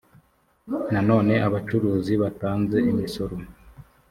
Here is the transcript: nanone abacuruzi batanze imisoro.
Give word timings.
nanone 0.91 1.33
abacuruzi 1.47 2.13
batanze 2.21 2.77
imisoro. 2.91 3.35